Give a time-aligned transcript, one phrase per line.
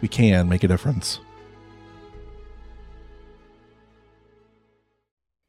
[0.00, 1.20] we can make a difference.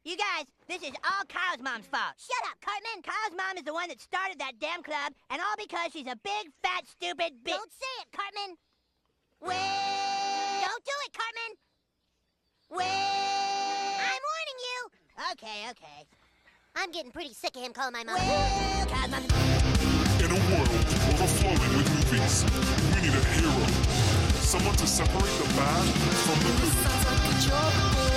[0.04, 2.16] You guys, this is all Kyle's mom's fault.
[2.18, 3.04] Shut up, Cartman.
[3.04, 6.18] Kyle's mom is the one that started that damn club, and all because she's a
[6.24, 7.52] big, fat, stupid bitch.
[7.52, 8.58] Don't say it, Cartman.
[9.40, 10.62] Well...
[10.62, 11.58] Don't do it, Cartman.
[12.72, 12.88] Well...
[14.02, 14.90] I'm warning you.
[15.34, 16.08] Okay, okay.
[16.76, 18.16] I'm getting pretty sick of him calling my mom.
[18.16, 19.61] Well, Kyle's mom...
[24.82, 25.86] to separate the bad
[26.26, 28.11] from the good.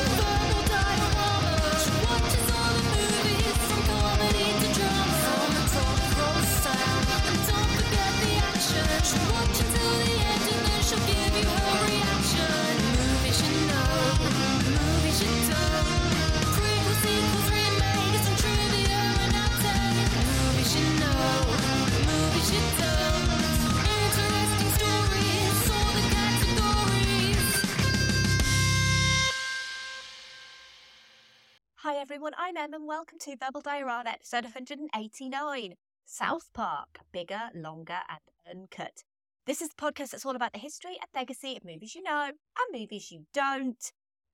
[32.45, 38.21] I'm Em and welcome to Verbal Diorama episode 189 South Park Bigger, Longer and
[38.61, 39.03] Uncut.
[39.47, 42.25] This is the podcast that's all about the history and legacy of movies you know
[42.33, 43.91] and movies you don't.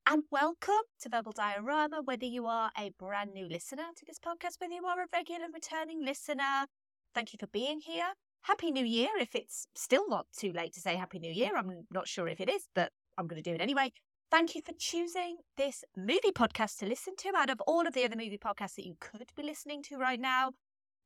[0.08, 4.58] And welcome to Verbal Diorama, whether you are a brand new listener to this podcast,
[4.58, 6.66] whether you are a regular returning listener.
[7.14, 8.14] Thank you for being here.
[8.40, 11.56] Happy New Year if it's still not too late to say Happy New Year.
[11.56, 13.92] I'm not sure if it is, but I'm going to do it anyway.
[14.30, 18.04] Thank you for choosing this movie podcast to listen to out of all of the
[18.04, 20.52] other movie podcasts that you could be listening to right now.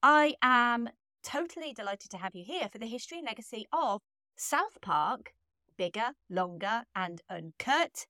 [0.02, 0.90] I am
[1.22, 4.02] totally delighted to have you here for the history and legacy of
[4.36, 5.32] South Park,
[5.78, 8.04] bigger, longer, and uncut.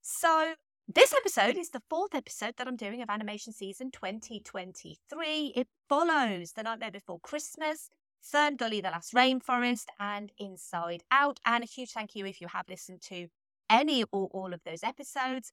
[0.00, 0.54] So,
[0.88, 5.52] this episode is the fourth episode that I'm doing of animation season 2023.
[5.54, 7.90] It follows The Nightmare Before Christmas,
[8.22, 11.38] Fern Gully, The Last Rainforest, and Inside Out.
[11.44, 13.28] And a huge thank you if you have listened to
[13.72, 15.50] any or all of those episodes.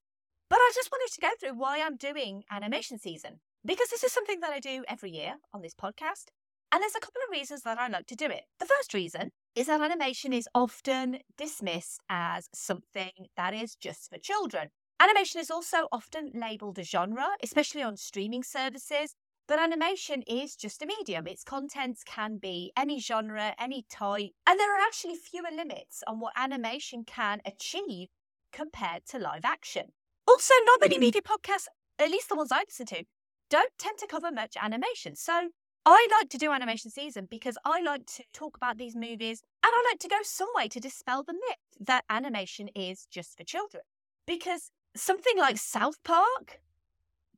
[0.50, 4.12] But I just wanted to go through why I'm doing animation season because this is
[4.12, 6.26] something that I do every year on this podcast.
[6.72, 8.44] And there's a couple of reasons that I like to do it.
[8.60, 14.20] The first reason is that animation is often dismissed as something that is just for
[14.20, 14.70] children.
[15.00, 19.16] Animation is also often labeled a genre, especially on streaming services.
[19.50, 21.26] But animation is just a medium.
[21.26, 26.20] Its contents can be any genre, any type, and there are actually fewer limits on
[26.20, 28.10] what animation can achieve
[28.54, 29.88] compared to live action.
[30.28, 31.02] Also, not many mm-hmm.
[31.02, 31.66] media podcasts,
[31.98, 33.06] at least the ones I listen to,
[33.50, 35.16] don't tend to cover much animation.
[35.16, 35.50] So
[35.84, 39.72] I like to do animation season because I like to talk about these movies and
[39.74, 43.44] I like to go some way to dispel the myth that animation is just for
[43.44, 43.82] children.
[44.28, 46.62] Because something like South Park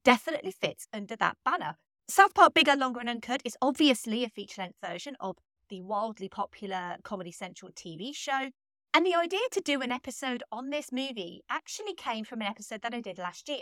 [0.03, 1.77] definitely fits under that banner.
[2.07, 5.37] South Park Bigger, Longer and Uncut is obviously a feature length version of
[5.69, 8.49] the wildly popular Comedy Central TV show.
[8.93, 12.81] And the idea to do an episode on this movie actually came from an episode
[12.81, 13.61] that I did last year.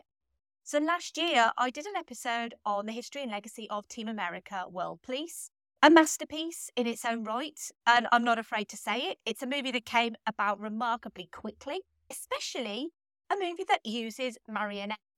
[0.64, 4.66] So last year, I did an episode on the history and legacy of Team America
[4.68, 5.52] World Police,
[5.84, 7.60] a masterpiece in its own right.
[7.86, 9.20] And I'm not afraid to say it.
[9.26, 12.90] It's a movie that came about remarkably quickly, especially
[13.32, 15.09] a movie that uses marionettes.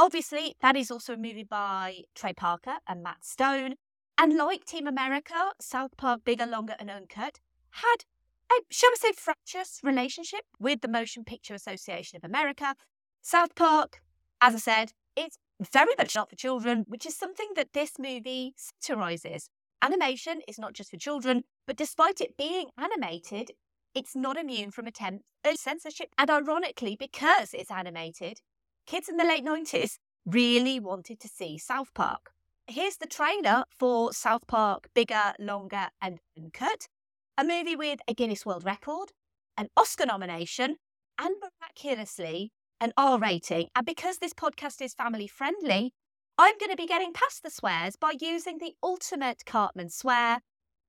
[0.00, 3.74] Obviously, that is also a movie by Trey Parker and Matt Stone.
[4.16, 7.40] And like Team America, South Park Bigger, Longer and Uncut
[7.70, 8.04] had
[8.50, 12.74] a, shall we say, fractious relationship with the Motion Picture Association of America.
[13.22, 14.00] South Park,
[14.40, 15.36] as I said, is
[15.72, 19.50] very much not for children, which is something that this movie satirizes.
[19.82, 23.50] Animation is not just for children, but despite it being animated,
[23.94, 26.08] it's not immune from attempts at censorship.
[26.16, 28.40] And ironically, because it's animated,
[28.88, 32.30] kids in the late 90s really wanted to see South Park.
[32.66, 36.88] Here's the trailer for South Park Bigger, Longer, and Uncut,
[37.36, 39.12] a movie with a Guinness World Record,
[39.58, 40.76] an Oscar nomination,
[41.18, 42.50] and miraculously,
[42.80, 43.68] an R rating.
[43.76, 45.92] And because this podcast is family friendly,
[46.38, 50.40] I'm going to be getting past the swears by using the ultimate Cartman swear,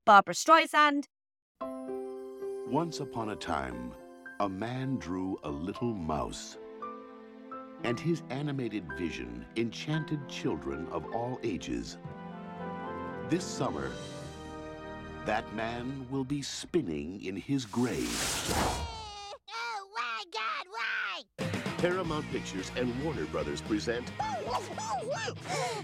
[0.06, 1.06] Barbara Streisand.
[2.70, 3.92] Once upon a time,
[4.40, 6.58] a man drew a little mouse.
[7.84, 11.98] And his animated vision enchanted children of all ages.
[13.30, 13.92] This summer,
[15.26, 18.56] that man will be spinning in his grave.
[19.52, 20.66] Oh my God!
[20.70, 21.46] Why?
[21.78, 25.34] Paramount Pictures and Warner Brothers present oh, oh,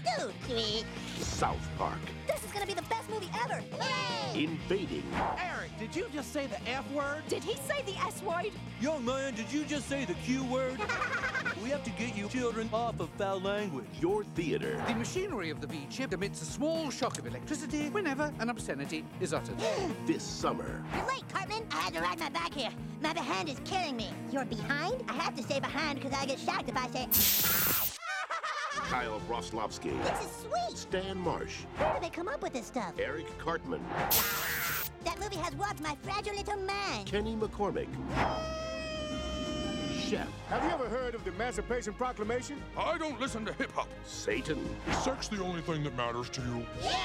[0.18, 0.84] Dude, sweet.
[1.18, 3.62] South Park, This is gonna be the best movie ever.
[3.80, 4.16] Yay!
[4.44, 5.02] invading
[5.38, 7.22] Eric, did you just say the F word?
[7.28, 8.52] Did he say the S word?
[8.80, 10.78] Young man, did you just say the Q word?
[11.62, 13.86] we have to get you children off of foul language.
[14.00, 14.82] your theater.
[14.88, 19.04] The machinery of the V chip emits a small shock of electricity whenever an obscenity
[19.20, 19.56] is uttered.
[20.06, 21.66] This summer, You're late, Cartman.
[21.70, 22.70] I had to ride my back here.
[23.00, 24.10] My behind is killing me.
[24.30, 25.02] You're behind?
[25.08, 27.85] I have to stay behind because I get shocked if I say.
[28.88, 30.76] Kyle Broflovski, This is sweet.
[30.78, 32.92] Stan Marsh, Where do they come up with this stuff?
[32.98, 33.80] Eric Cartman,
[35.04, 37.06] That movie has warped my fragile little mind.
[37.06, 37.88] Kenny McCormick,
[40.08, 42.62] Chef, Have you ever heard of the Emancipation Proclamation?
[42.78, 43.88] I don't listen to hip hop.
[44.04, 44.58] Satan,
[44.88, 46.64] Is sex the only thing that matters to you?
[46.82, 46.96] Yeah!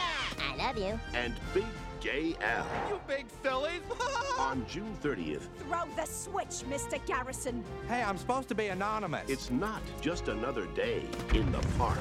[0.51, 0.99] I love you.
[1.15, 1.65] and Big
[2.01, 2.65] Gay Al.
[2.89, 3.81] You big fillies!
[4.39, 7.03] On June 30th, Throw the switch, Mr.
[7.05, 7.63] Garrison.
[7.87, 9.29] hey, I'm supposed to be anonymous.
[9.29, 11.03] it's not just another day
[11.35, 11.99] in the park.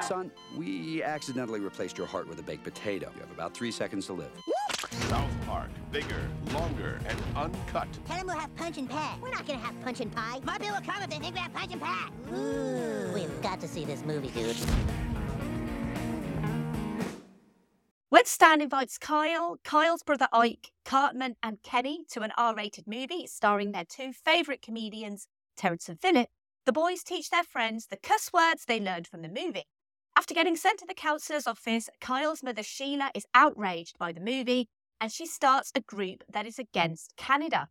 [0.00, 3.10] Son, we accidentally replaced your heart with a baked potato.
[3.14, 4.30] You have about three seconds to live.
[4.90, 7.86] South Park, bigger, longer, and uncut.
[8.06, 9.16] Tell them we'll have punch and pie.
[9.22, 10.40] We're not gonna have punch and pie.
[10.42, 12.08] My bill will come if they think we have punch and pie.
[12.34, 13.12] Ooh.
[13.14, 14.56] We've got to see this movie, dude.
[18.08, 23.26] When Stan invites Kyle, Kyle's brother Ike, Cartman, and Kenny to an R rated movie
[23.26, 25.26] starring their two favourite comedians,
[25.56, 26.28] Terrence and Phillip,
[26.66, 29.64] the boys teach their friends the cuss words they learned from the movie.
[30.14, 34.68] After getting sent to the counsellor's office, Kyle's mother Sheila is outraged by the movie
[35.00, 37.66] and she starts a group that is against Canada.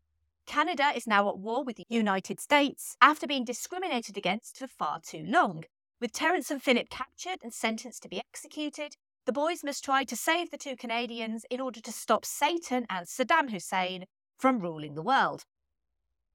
[0.45, 4.99] Canada is now at war with the United States after being discriminated against for far
[4.99, 5.63] too long.
[6.01, 10.15] With Terence and Philip captured and sentenced to be executed, the boys must try to
[10.15, 14.05] save the two Canadians in order to stop Satan and Saddam Hussein
[14.37, 15.43] from ruling the world.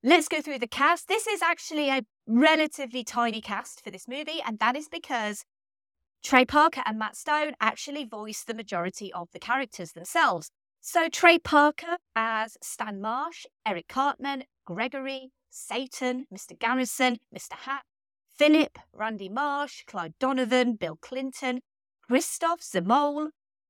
[0.03, 1.09] Let's go through the cast.
[1.09, 5.45] This is actually a relatively tiny cast for this movie, and that is because
[6.23, 10.51] Trey Parker and Matt Stone actually voice the majority of the characters themselves.
[10.81, 16.59] So Trey Parker as Stan Marsh, Eric Cartman, Gregory, Satan, Mr.
[16.59, 17.53] Garrison, Mr.
[17.53, 17.83] Hat,
[18.37, 21.61] Philip, Randy Marsh, Clyde Donovan, Bill Clinton,
[22.11, 23.29] Christophe the Mole,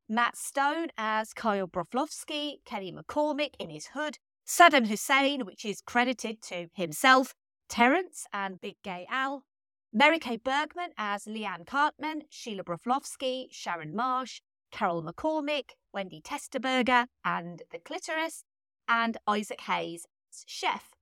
[0.08, 4.16] Matt Stone as Kyle Broflovski, Kenny McCormick in his hood,
[4.48, 7.34] Saddam Hussein, which is credited to himself,
[7.68, 9.44] Terence and Big Gay Al,
[9.92, 14.40] Mary Kay Bergman as Liane Cartman, Sheila Broflovski, Sharon Marsh,
[14.72, 18.44] Carol McCormick, Wendy Testaburger, and The Clitoris,
[18.88, 20.06] and Isaac Hayes
[20.46, 20.94] Chef.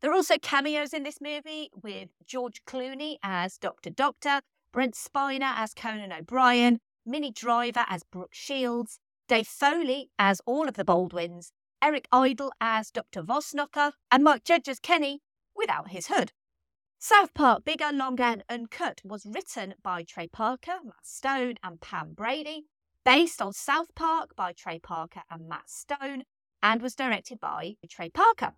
[0.00, 3.90] There are also cameos in this movie with George Clooney as Dr.
[3.90, 4.40] Doctor,
[4.72, 10.74] Brent Spiner as Conan O'Brien, Minnie Driver as Brooke Shields, Dave Foley as all of
[10.74, 11.52] the Baldwins,
[11.82, 13.22] Eric Idle as Dr.
[13.22, 15.22] Vosknocker, and Mike Judge as Kenny
[15.56, 16.32] without his hood.
[16.98, 22.12] South Park Bigger, Longer and Uncut was written by Trey Parker, Matt Stone, and Pam
[22.12, 22.66] Brady,
[23.04, 26.24] based on South Park by Trey Parker and Matt Stone,
[26.62, 28.52] and was directed by Trey Parker.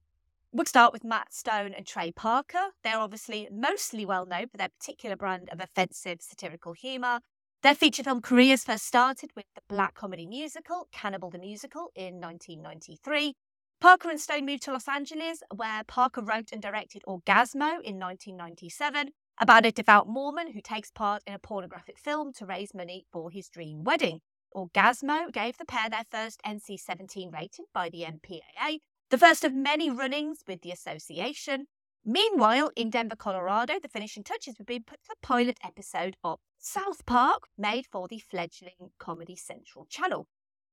[0.54, 2.72] We'll start with Matt Stone and Trey Parker.
[2.84, 7.20] They're obviously mostly well known for their particular brand of offensive satirical humour.
[7.62, 12.20] Their feature film careers first started with the black comedy musical Cannibal the Musical in
[12.20, 13.32] 1993.
[13.80, 19.08] Parker and Stone moved to Los Angeles, where Parker wrote and directed Orgazmo in 1997,
[19.40, 23.30] about a devout Mormon who takes part in a pornographic film to raise money for
[23.30, 24.20] his dream wedding.
[24.54, 28.80] Orgazmo gave the pair their first NC 17 rating by the MPAA,
[29.12, 31.66] the first of many runnings with the association.
[32.02, 36.38] Meanwhile, in Denver, Colorado, the finishing touches were being put to a pilot episode of
[36.58, 40.28] South Park, made for the fledgling Comedy Central channel.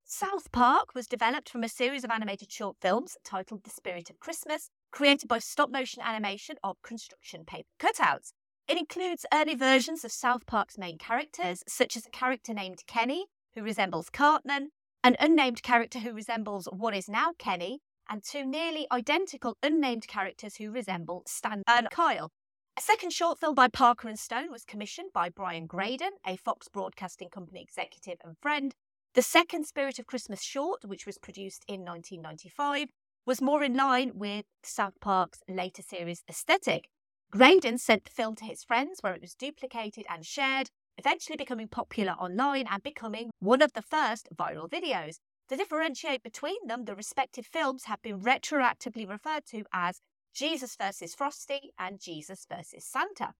[0.06, 4.22] South Park was developed from a series of animated short films titled The Spirit of
[4.22, 8.32] Christmas, created by stop motion animation of construction paper cutouts.
[8.70, 13.26] It includes early versions of South Park's main characters, such as a character named Kenny,
[13.56, 14.70] who resembles Cartman,
[15.04, 20.56] an unnamed character who resembles what is now Kenny, and two nearly identical unnamed characters
[20.56, 22.32] who resemble Stan and Kyle.
[22.78, 26.68] A second short film by Parker and Stone was commissioned by Brian Graden, a Fox
[26.68, 28.74] Broadcasting Company executive and friend.
[29.16, 32.90] The second Spirit of Christmas short, which was produced in 1995,
[33.26, 36.90] was more in line with South Park's later series aesthetic.
[37.32, 41.68] Graden sent the film to his friends where it was duplicated and shared, eventually becoming
[41.68, 45.18] popular online and becoming one of the first viral videos.
[45.50, 50.00] To differentiate between them, the respective films have been retroactively referred to as
[50.32, 51.16] Jesus vs.
[51.16, 52.86] Frosty and Jesus vs.
[52.86, 53.34] Santa.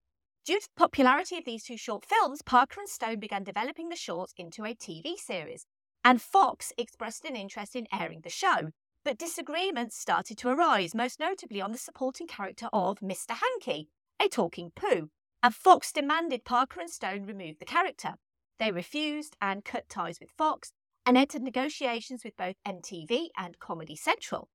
[0.44, 3.96] Due to the popularity of these two short films, Parker and Stone began developing the
[3.96, 5.66] shorts into a TV series,
[6.04, 8.70] and Fox expressed an interest in airing the show.
[9.04, 13.36] But disagreements started to arise, most notably on the supporting character of Mr.
[13.36, 13.88] Hankey,
[14.20, 15.10] a talking poo,
[15.44, 18.14] and Fox demanded Parker and Stone remove the character.
[18.58, 20.72] They refused and cut ties with Fox
[21.06, 24.48] and entered negotiations with both MTV and Comedy Central.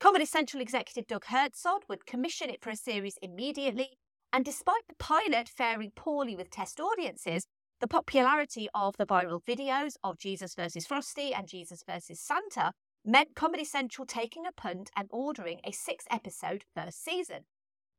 [0.00, 3.98] Comedy Central executive Doug Herzog would commission it for a series immediately,
[4.32, 7.46] and despite the pilot faring poorly with test audiences,
[7.80, 10.86] the popularity of the viral videos of Jesus vs.
[10.86, 12.20] Frosty and Jesus vs.
[12.20, 12.72] Santa
[13.04, 17.44] meant Comedy Central taking a punt and ordering a six episode first season.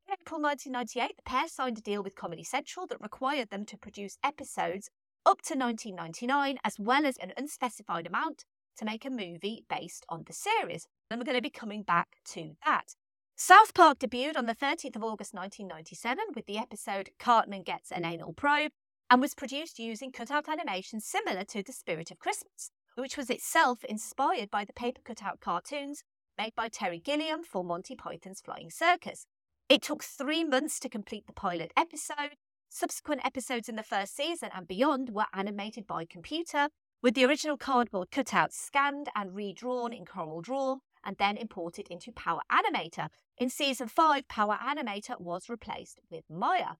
[0.07, 3.77] In April 1998, the pair signed a deal with Comedy Central that required them to
[3.77, 4.89] produce episodes
[5.25, 8.45] up to 1999, as well as an unspecified amount
[8.77, 10.87] to make a movie based on the series.
[11.09, 12.95] And we're going to be coming back to that.
[13.35, 18.05] South Park debuted on the 13th of August 1997 with the episode Cartman Gets an
[18.05, 18.71] Anal Probe
[19.09, 23.83] and was produced using cutout animation similar to The Spirit of Christmas, which was itself
[23.83, 26.03] inspired by the paper cutout cartoons
[26.37, 29.25] made by Terry Gilliam for Monty Python's Flying Circus.
[29.69, 32.35] It took three months to complete the pilot episode.
[32.75, 36.69] Subsequent episodes in the first season and beyond were animated by computer,
[37.03, 42.11] with the original cardboard cutouts scanned and redrawn in Corel Draw and then imported into
[42.11, 43.09] Power Animator.
[43.37, 46.77] In season 5, Power Animator was replaced with Maya.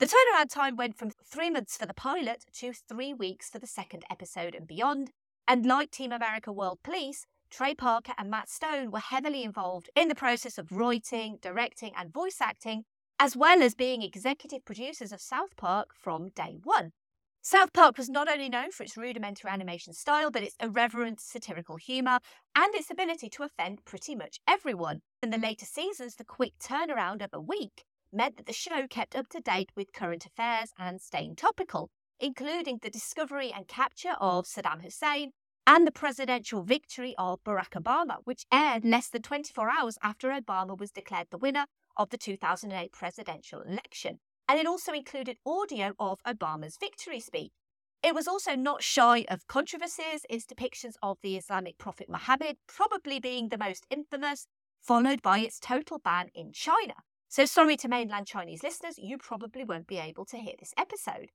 [0.00, 3.68] The turnaround time went from three months for the pilot to three weeks for the
[3.68, 5.12] second episode and beyond.
[5.46, 10.08] And like Team America World Police, Trey Parker and Matt Stone were heavily involved in
[10.08, 12.82] the process of writing, directing, and voice acting,
[13.18, 16.92] as well as being executive producers of South Park from day one.
[17.40, 21.76] South Park was not only known for its rudimentary animation style, but its irreverent satirical
[21.76, 22.18] humour
[22.56, 25.00] and its ability to offend pretty much everyone.
[25.22, 29.14] In the later seasons, the quick turnaround of a week meant that the show kept
[29.14, 34.46] up to date with current affairs and staying topical, including the discovery and capture of
[34.46, 35.30] Saddam Hussein
[35.66, 40.78] and the presidential victory of Barack Obama, which aired less than 24 hours after Obama
[40.78, 46.22] was declared the winner of the 2008 presidential election and it also included audio of
[46.26, 47.52] Obama's victory speech.
[48.02, 53.18] It was also not shy of controversies, its depictions of the Islamic prophet Muhammad probably
[53.18, 54.46] being the most infamous,
[54.80, 56.94] followed by its total ban in China.
[57.28, 61.30] So, sorry to mainland Chinese listeners, you probably won't be able to hear this episode.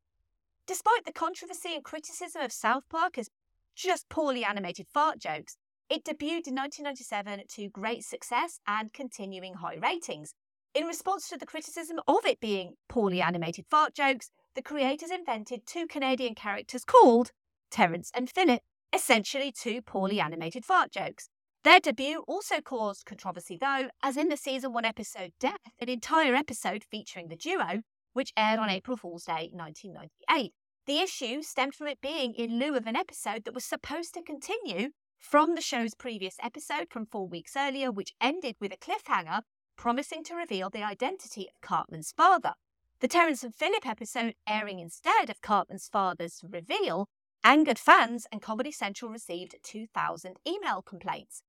[0.65, 3.29] Despite the controversy and criticism of South Park as
[3.75, 5.57] just poorly animated fart jokes,
[5.89, 10.33] it debuted in 1997 to great success and continuing high ratings,
[10.73, 15.65] in response to the criticism of it being poorly animated fart jokes, the creators invented
[15.65, 17.31] two Canadian characters called
[17.69, 18.61] Terence and Philip,
[18.93, 21.29] essentially two poorly animated fart jokes.
[21.63, 26.33] Their debut also caused controversy, though, as in the season one episode Death, an entire
[26.33, 27.81] episode featuring the duo,
[28.13, 30.53] which aired on April Fool's Day 1998.
[30.87, 34.23] The issue stemmed from it being in lieu of an episode that was supposed to
[34.23, 39.41] continue from the show's previous episode from four weeks earlier, which ended with a cliffhanger
[39.81, 42.53] promising to reveal the identity of Cartman's father.
[42.99, 47.09] The Terence and Philip episode, airing instead of Cartman's father's reveal,
[47.43, 51.41] angered fans, and Comedy Central received 2,000 email complaints.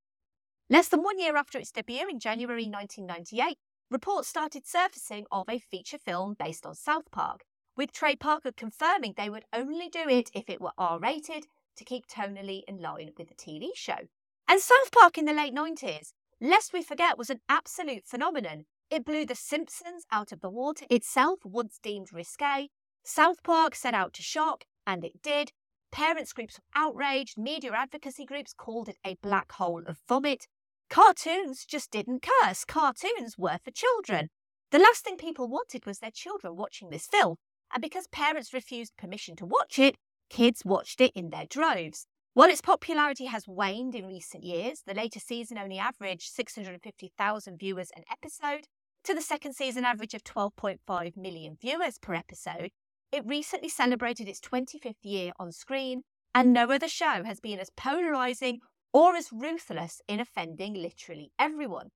[0.70, 3.58] Less than one year after its debut in January 1998,
[3.90, 7.42] reports started surfacing of a feature film based on South Park,
[7.76, 11.84] with Trey Parker confirming they would only do it if it were R rated to
[11.84, 14.08] keep tonally in line with the TV show.
[14.48, 18.64] And South Park in the late 90s lest we forget, was an absolute phenomenon.
[18.90, 22.68] It blew The Simpsons out of the water itself, once deemed risque.
[23.04, 25.52] South Park set out to shock, and it did.
[25.92, 30.46] Parents groups were outraged, media advocacy groups called it a black hole of vomit.
[30.90, 32.64] Cartoons just didn't curse.
[32.64, 34.28] Cartoons were for children.
[34.72, 37.36] The last thing people wanted was their children watching this film,
[37.72, 39.96] and because parents refused permission to watch it,
[40.28, 42.06] kids watched it in their droves.
[42.34, 47.90] While its popularity has waned in recent years, the latest season only averaged 650,000 viewers
[47.94, 48.68] an episode,
[49.04, 52.70] to the second season average of 12.5 million viewers per episode.
[53.10, 57.68] It recently celebrated its 25th year on screen, and no other show has been as
[57.76, 58.60] polarising
[58.94, 61.90] or as ruthless in offending literally everyone.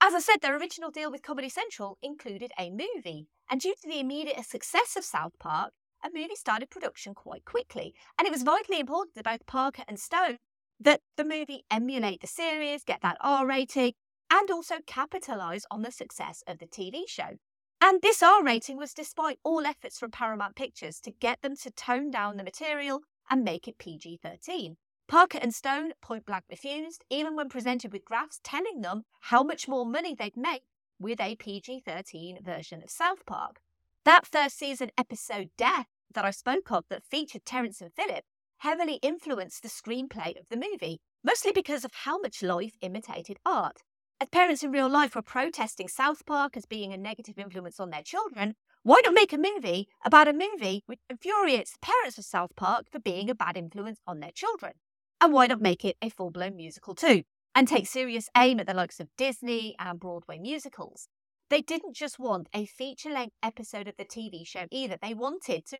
[0.00, 3.88] As I said, their original deal with Comedy Central included a movie, and due to
[3.88, 5.72] the immediate success of South Park,
[6.04, 7.94] a movie started production quite quickly.
[8.18, 10.38] And it was vitally important to both Parker and Stone
[10.80, 13.94] that the movie emulate the series, get that R rating,
[14.30, 17.38] and also capitalise on the success of the TV show.
[17.80, 21.70] And this R rating was despite all efforts from Paramount Pictures to get them to
[21.70, 24.76] tone down the material and make it PG 13.
[25.06, 29.68] Parker and Stone point blank refused, even when presented with graphs telling them how much
[29.68, 30.62] more money they'd make
[30.98, 33.60] with a PG 13 version of South Park.
[34.04, 38.24] That first season episode, Death, that I spoke of that featured Terrence and Philip
[38.58, 43.82] heavily influenced the screenplay of the movie, mostly because of how much life imitated art.
[44.20, 47.90] As parents in real life were protesting South Park as being a negative influence on
[47.90, 52.24] their children, why not make a movie about a movie which infuriates the parents of
[52.24, 54.74] South Park for being a bad influence on their children?
[55.20, 57.24] And why not make it a full blown musical too?
[57.54, 61.08] And take serious aim at the likes of Disney and Broadway musicals.
[61.50, 64.96] They didn't just want a feature length episode of the TV show either.
[65.00, 65.78] They wanted to,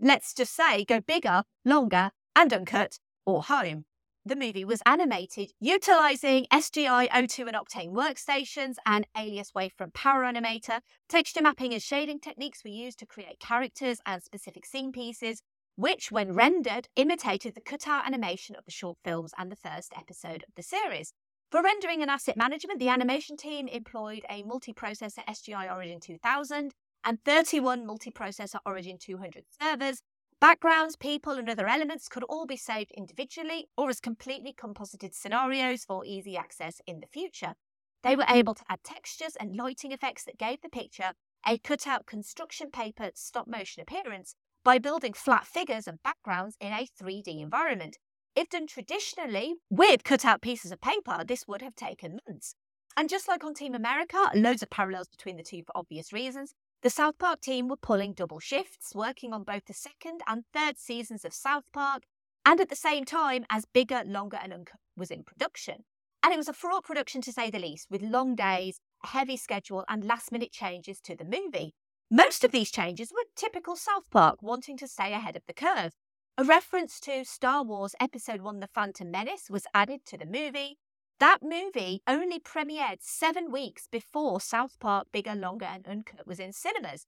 [0.00, 3.84] let's just say, go bigger, longer, and uncut or home.
[4.26, 10.80] The movie was animated utilizing SGI, O2, and Octane workstations and Alias Wavefront Power Animator.
[11.08, 15.42] Texture mapping and shading techniques were used to create characters and specific scene pieces,
[15.76, 20.44] which, when rendered, imitated the cutout animation of the short films and the first episode
[20.46, 21.14] of the series.
[21.50, 27.22] For rendering and asset management, the animation team employed a multiprocessor SGI Origin 2000 and
[27.24, 30.02] 31 multiprocessor Origin 200 servers.
[30.40, 35.84] Backgrounds, people, and other elements could all be saved individually or as completely composited scenarios
[35.84, 37.54] for easy access in the future.
[38.02, 41.12] They were able to add textures and lighting effects that gave the picture
[41.46, 46.86] a cutout construction paper stop motion appearance by building flat figures and backgrounds in a
[46.86, 47.98] 3D environment.
[48.34, 52.54] If done traditionally with cut out pieces of paper, this would have taken months.
[52.96, 56.54] And just like on Team America, loads of parallels between the two for obvious reasons.
[56.82, 60.78] The South Park team were pulling double shifts, working on both the second and third
[60.78, 62.04] seasons of South Park,
[62.46, 65.84] and at the same time as Bigger, Longer, and Uncut was in production.
[66.22, 69.36] And it was a fraught production to say the least, with long days, a heavy
[69.36, 71.74] schedule, and last minute changes to the movie.
[72.10, 75.92] Most of these changes were typical South Park, wanting to stay ahead of the curve.
[76.38, 80.78] A reference to Star Wars Episode 1 The Phantom Menace was added to the movie.
[81.20, 86.54] That movie only premiered seven weeks before South Park Bigger, Longer, and Uncut was in
[86.54, 87.04] cinemas.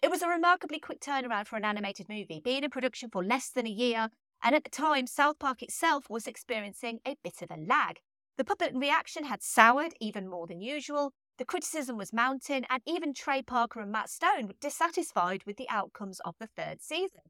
[0.00, 3.50] It was a remarkably quick turnaround for an animated movie, being in production for less
[3.50, 4.08] than a year,
[4.42, 7.98] and at the time, South Park itself was experiencing a bit of a lag.
[8.38, 13.12] The public reaction had soured even more than usual, the criticism was mounting, and even
[13.12, 17.20] Trey Parker and Matt Stone were dissatisfied with the outcomes of the third season.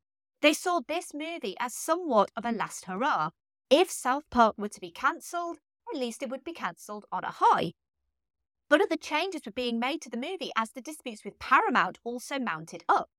[0.41, 3.31] They saw this movie as somewhat of a last hurrah.
[3.71, 5.59] If South Park were to be cancelled,
[5.95, 7.73] least it would be cancelled on a high.
[8.69, 12.39] But other changes were being made to the movie as the disputes with Paramount also
[12.39, 13.11] mounted up.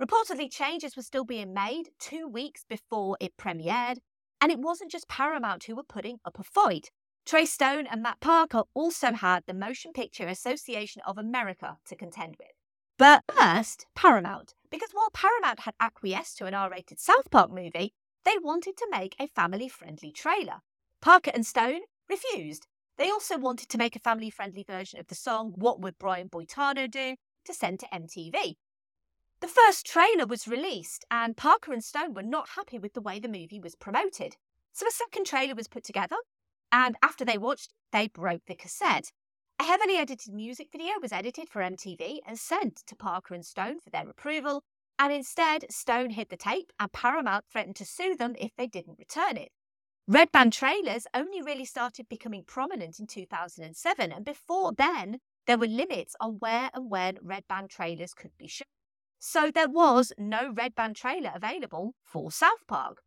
[0.00, 3.98] Reportedly, changes were still being made two weeks before it premiered,
[4.40, 6.90] and it wasn't just Paramount who were putting up a fight.
[7.26, 12.36] Trey Stone and Matt Parker also had the Motion Picture Association of America to contend
[12.38, 12.48] with.
[12.96, 17.92] But first, Paramount, because while Paramount had acquiesced to an R rated South Park movie,
[18.24, 20.60] they wanted to make a family friendly trailer.
[21.02, 22.66] Parker and Stone refused.
[22.98, 26.28] They also wanted to make a family friendly version of the song What Would Brian
[26.28, 28.56] Boitano Do to send to MTV.
[29.40, 33.18] The first trailer was released, and Parker and Stone were not happy with the way
[33.18, 34.36] the movie was promoted.
[34.72, 36.16] So a second trailer was put together,
[36.70, 39.12] and after they watched, they broke the cassette.
[39.58, 43.80] A heavily edited music video was edited for MTV and sent to Parker and Stone
[43.80, 44.62] for their approval,
[44.98, 48.98] and instead, Stone hid the tape and Paramount threatened to sue them if they didn't
[48.98, 49.52] return it.
[50.12, 55.68] Red Band trailers only really started becoming prominent in 2007, and before then, there were
[55.68, 58.66] limits on where and when Red Band trailers could be shown.
[59.20, 63.02] So there was no Red Band trailer available for South Park.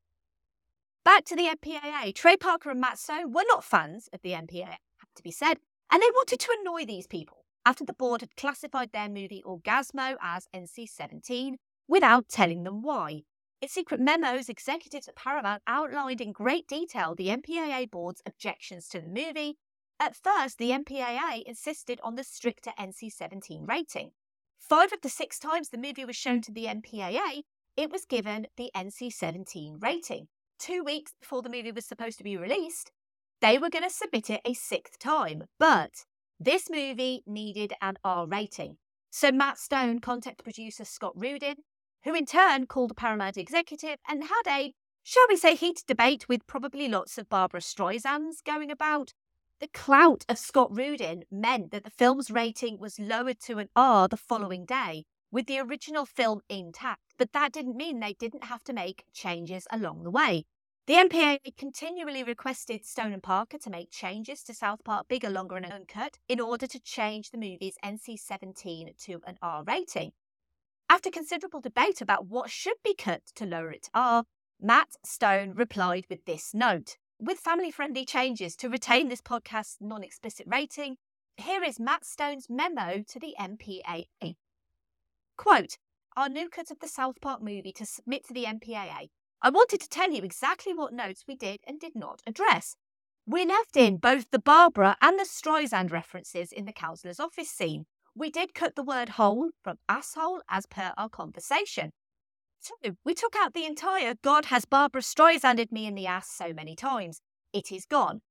[1.04, 2.16] Back to the MPAA.
[2.16, 5.58] Trey Parker and Matt Stone were not fans of the MPAA, have to be said,
[5.92, 10.16] and they wanted to annoy these people after the board had classified their movie Orgazmo
[10.22, 13.24] as NC 17 without telling them why.
[13.64, 19.00] In secret memos, executives at Paramount outlined in great detail the MPAA board's objections to
[19.00, 19.56] the movie.
[20.02, 24.12] At first, the MPAA insisted on the stricter NC 17 rating.
[24.60, 27.44] Five of the six times the movie was shown to the MPAA,
[27.78, 30.28] it was given the NC 17 rating
[30.60, 32.92] two weeks before the movie was supposed to be released,
[33.40, 35.44] they were going to submit it a sixth time.
[35.58, 36.04] But
[36.38, 38.76] this movie needed an R rating.
[39.10, 41.56] So Matt Stone contacted producer Scott Rudin,
[42.04, 46.28] who in turn called a Paramount executive and had a, shall we say, heated debate
[46.28, 49.14] with probably lots of Barbara Streisands going about.
[49.60, 54.08] The clout of Scott Rudin meant that the film's rating was lowered to an R
[54.08, 58.64] the following day, with the original film intact, but that didn't mean they didn't have
[58.66, 60.46] to make changes along the way.
[60.86, 65.56] The MPAA continually requested Stone and Parker to make changes to South Park Bigger, Longer,
[65.56, 70.12] and Uncut in order to change the movie's NC 17 to an R rating.
[70.90, 74.24] After considerable debate about what should be cut to lower it to R,
[74.62, 80.04] Matt Stone replied with this note With family friendly changes to retain this podcast's non
[80.04, 80.98] explicit rating,
[81.38, 84.36] here is Matt Stone's memo to the MPAA.
[85.36, 85.78] Quote,
[86.16, 89.10] our new cut of the South Park movie to submit to the MPAA.
[89.42, 92.76] I wanted to tell you exactly what notes we did and did not address.
[93.26, 97.86] We left in both the Barbara and the Streisand references in the counsellor's office scene.
[98.16, 101.92] We did cut the word hole from asshole as per our conversation.
[102.64, 106.54] Two, we took out the entire God has Barbara Streisanded me in the ass so
[106.54, 107.22] many times.
[107.52, 108.22] It is gone.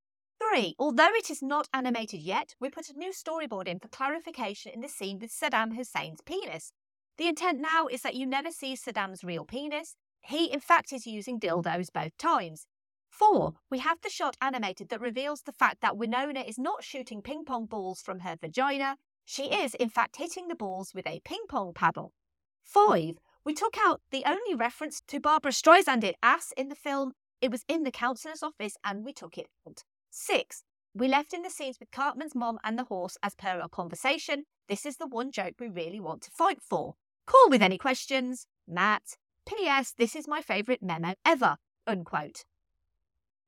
[0.41, 4.73] Three, although it is not animated yet, we put a new storyboard in for clarification
[4.73, 6.73] in the scene with Saddam Hussein's penis.
[7.19, 9.97] The intent now is that you never see Saddam's real penis.
[10.21, 12.67] He, in fact, is using dildos both times.
[13.11, 17.21] Four, we have the shot animated that reveals the fact that Winona is not shooting
[17.21, 18.97] ping pong balls from her vagina.
[19.25, 22.13] She is, in fact, hitting the balls with a ping pong paddle.
[22.65, 27.13] Five, we took out the only reference to Barbara Streisand's ass in the film.
[27.41, 29.85] It was in the counsellor's office and we took it out.
[30.11, 30.63] Six,
[30.95, 34.45] we left in the scenes with Cartman's mom and the horse as per our conversation.
[34.69, 36.95] This is the one joke we really want to fight for.
[37.27, 38.47] Call with any questions.
[38.69, 39.17] Matt.
[39.47, 39.93] P.S.
[39.97, 41.57] This is my favourite memo ever.
[41.87, 42.45] Unquote.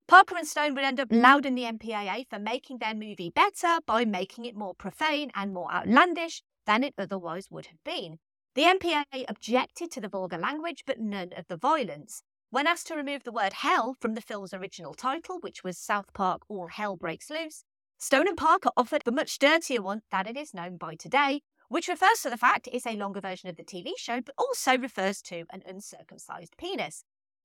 [0.06, 1.22] Parker and Stone would end up mm.
[1.22, 5.72] lauding the MPAA for making their movie better by making it more profane and more
[5.72, 8.18] outlandish than it otherwise would have been.
[8.54, 12.22] The MPAA objected to the vulgar language, but none of the violence.
[12.50, 16.12] When asked to remove the word hell from the film's original title, which was South
[16.12, 17.64] Park All Hell Breaks Loose,
[17.98, 21.88] Stone and Parker offered the much dirtier one that it is known by today, which
[21.88, 24.76] refers to the fact it is a longer version of the TV show, but also
[24.76, 27.04] refers to an uncircumcised penis.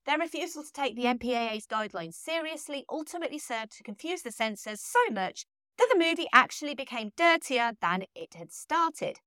[0.10, 1.20] Their refusal to take the mm.
[1.20, 5.46] MPAA's guidelines seriously ultimately served to confuse the censors so much
[5.78, 9.20] that the movie actually became dirtier than it had started.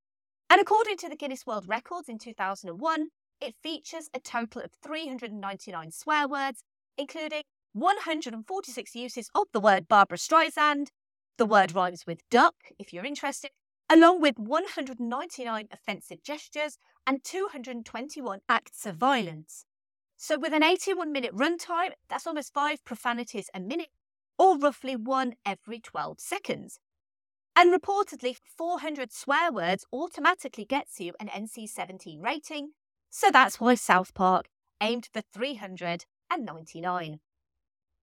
[0.50, 5.92] And according to the Guinness World Records in 2001, it features a total of 399
[5.92, 6.64] swear words,
[6.98, 7.42] including
[7.74, 10.88] 146 uses of the word Barbara Streisand.
[11.38, 13.52] The word rhymes with duck, if you're interested,
[13.88, 19.64] along with 199 offensive gestures and 221 acts of violence.
[20.24, 23.88] So, with an 81 minute runtime, that's almost five profanities a minute,
[24.38, 26.78] or roughly one every 12 seconds.
[27.56, 32.68] And reportedly, 400 swear words automatically gets you an NC 17 rating,
[33.10, 34.46] so that's why South Park
[34.80, 37.18] aimed for 399.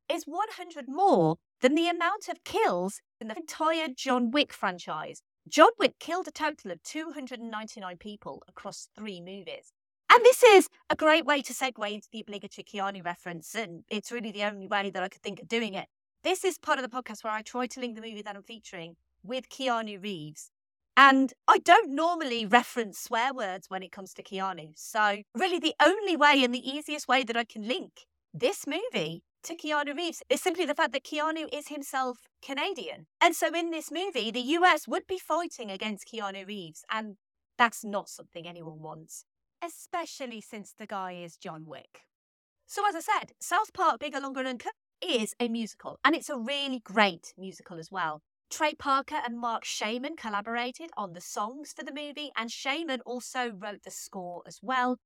[0.10, 5.72] Is 100 more than the amount of kills in the entire John Wick franchise, John
[5.80, 9.72] Wick killed a total of 299 people across three movies.
[10.12, 14.12] And this is a great way to segue into the obligatory Keanu reference, and it's
[14.12, 15.88] really the only way that I could think of doing it.
[16.24, 18.44] This is part of the podcast where I try to link the movie that I'm
[18.44, 20.52] featuring with Keanu Reeves.
[20.98, 24.72] And I don't normally reference swear words when it comes to Keanu.
[24.76, 29.24] So, really, the only way and the easiest way that I can link this movie
[29.44, 33.06] to Keanu Reeves is simply the fact that Keanu is himself Canadian.
[33.22, 37.16] And so in this movie, the US would be fighting against Keanu Reeves, and
[37.58, 39.26] that's not something anyone wants,
[39.64, 42.02] especially since the guy is John Wick.
[42.66, 46.30] So, as I said, South Park Bigger, Longer, and Cut is a musical, and it's
[46.30, 48.22] a really great musical as well.
[48.50, 53.52] Trey Parker and Marc Shaiman collaborated on the songs for the movie, and Shaiman also
[53.52, 54.98] wrote the score as well.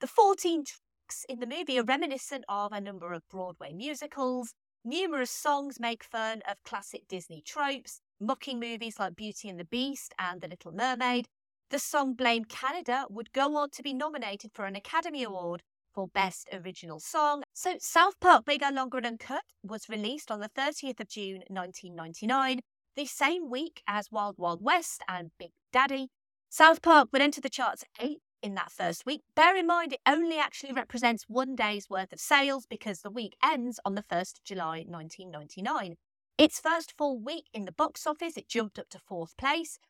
[0.00, 4.54] The 14 tracks in the movie are reminiscent of a number of Broadway musicals.
[4.84, 10.14] Numerous songs make fun of classic Disney tropes, mocking movies like Beauty and the Beast
[10.18, 11.26] and The Little Mermaid.
[11.74, 16.06] The song Blame Canada would go on to be nominated for an Academy Award for
[16.06, 17.42] Best Original Song.
[17.52, 22.60] So, South Park Bigger, Longer and Uncut was released on the 30th of June 1999,
[22.94, 26.10] the same week as Wild Wild West and Big Daddy.
[26.48, 29.22] South Park would enter the charts eight in that first week.
[29.34, 33.34] Bear in mind, it only actually represents one day's worth of sales because the week
[33.42, 35.96] ends on the 1st of July 1999.
[36.38, 39.80] Its first full week in the box office, it jumped up to fourth place.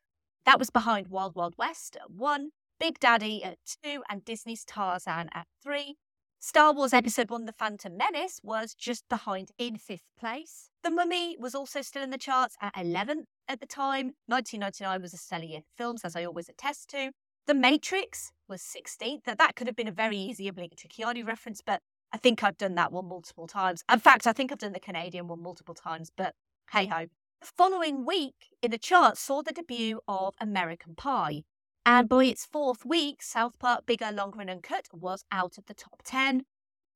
[0.45, 5.29] That was behind Wild Wild West at one, Big Daddy at two, and Disney's Tarzan
[5.33, 5.95] at three.
[6.39, 10.69] Star Wars Episode 1 The Phantom Menace was just behind in fifth place.
[10.83, 14.13] The Mummy was also still in the charts at 11th at the time.
[14.27, 17.09] 1999 was a stellar year for films, as I always attest to.
[17.47, 19.23] The Matrix was 16th.
[19.23, 21.81] That that could have been a very easy obligatory Keanu reference, but
[22.13, 23.83] I think I've done that one multiple times.
[23.91, 26.35] In fact, I think I've done the Canadian one multiple times, but
[26.71, 27.07] hey ho.
[27.41, 31.43] The following week in the charts saw the debut of American Pie.
[31.85, 35.75] And by its fourth week, South Park Bigger, Longer and Uncut was out of the
[35.75, 36.45] top 10.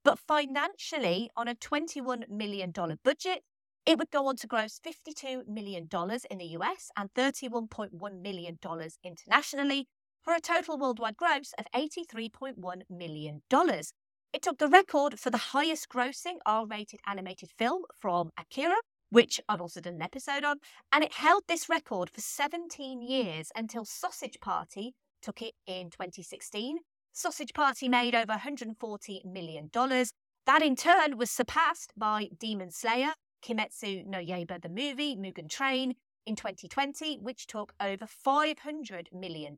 [0.03, 2.71] But financially, on a $21 million
[3.03, 3.43] budget,
[3.85, 5.87] it would go on to gross $52 million
[6.31, 8.57] in the US and $31.1 million
[9.03, 9.87] internationally
[10.21, 13.41] for a total worldwide gross of $83.1 million.
[14.31, 18.77] It took the record for the highest grossing R rated animated film from Akira,
[19.09, 20.57] which I've also done an episode on,
[20.91, 26.79] and it held this record for 17 years until Sausage Party took it in 2016.
[27.11, 29.69] Sausage Party made over $140 million.
[29.73, 35.95] That in turn was surpassed by Demon Slayer, Kimetsu no Yaiba the movie, Mugen Train,
[36.25, 39.57] in 2020, which took over $500 million.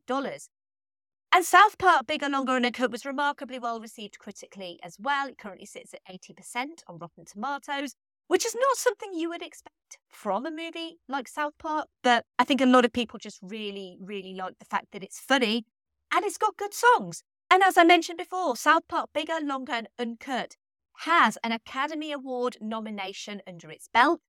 [1.34, 5.28] And South Park Bigger, Longer and Uncut was remarkably well received critically as well.
[5.28, 7.94] It currently sits at 80% on Rotten Tomatoes,
[8.28, 11.88] which is not something you would expect from a movie like South Park.
[12.02, 15.20] But I think a lot of people just really, really like the fact that it's
[15.20, 15.64] funny
[16.12, 17.22] and it's got good songs.
[17.50, 20.56] And as I mentioned before, South Park Bigger, Longer and Uncut
[21.00, 24.20] has an Academy Award nomination under its belt.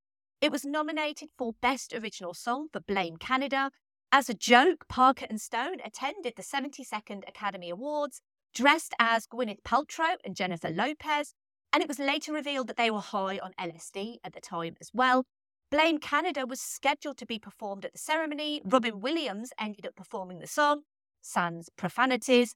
[0.42, 3.72] It was nominated for Best Original Song for Blame Canada,
[4.16, 8.22] as a joke, Parker and Stone attended the 72nd Academy Awards
[8.54, 11.34] dressed as Gwyneth Paltrow and Jennifer Lopez,
[11.74, 14.92] and it was later revealed that they were high on LSD at the time as
[14.94, 15.26] well.
[15.72, 18.62] Blame Canada was scheduled to be performed at the ceremony.
[18.64, 20.82] Robin Williams ended up performing the song,
[21.20, 22.54] sans profanities.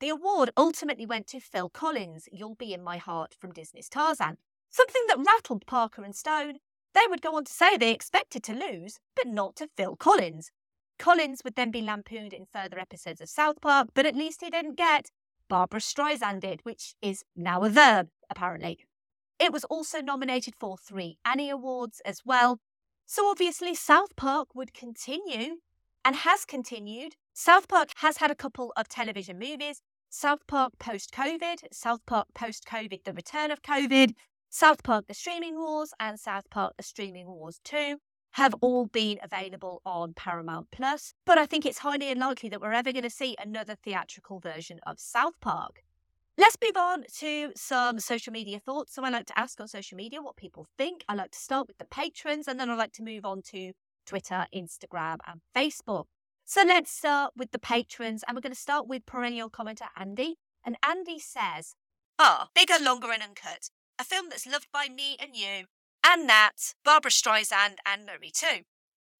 [0.00, 4.36] The award ultimately went to Phil Collins, You'll Be in My Heart from Disney's Tarzan,
[4.68, 6.58] something that rattled Parker and Stone.
[6.94, 10.50] They would go on to say they expected to lose, but not to Phil Collins.
[10.98, 14.50] Collins would then be lampooned in further episodes of South Park, but at least he
[14.50, 15.10] didn't get
[15.48, 15.80] Barbra
[16.40, 18.78] did, which is now a verb, apparently.
[19.38, 22.60] It was also nominated for three Annie Awards as well.
[23.06, 25.56] So obviously, South Park would continue
[26.04, 27.16] and has continued.
[27.32, 29.80] South Park has had a couple of television movies
[30.10, 34.14] South Park post COVID, South Park post COVID, The Return of COVID,
[34.48, 37.98] South Park The Streaming Wars, and South Park The Streaming Wars 2
[38.38, 41.12] have all been available on Paramount Plus.
[41.26, 44.78] But I think it's highly unlikely that we're ever going to see another theatrical version
[44.86, 45.82] of South Park.
[46.36, 48.94] Let's move on to some social media thoughts.
[48.94, 51.04] So I like to ask on social media what people think.
[51.08, 53.72] I like to start with the patrons and then I like to move on to
[54.06, 56.04] Twitter, Instagram, and Facebook.
[56.44, 60.36] So let's start with the patrons and we're going to start with perennial commenter Andy.
[60.64, 61.74] And Andy says,
[62.20, 63.70] Ah, oh, bigger, longer, and uncut.
[63.98, 65.64] A film that's loved by me and you
[66.04, 68.64] and Nat, Barbara Streisand, and Marie too.